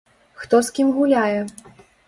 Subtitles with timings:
[0.43, 1.39] Хто з кім гуляе?